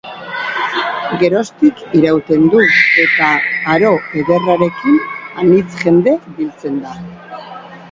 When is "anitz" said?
5.45-5.69